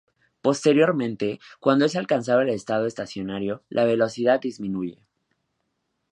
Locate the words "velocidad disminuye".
3.85-5.05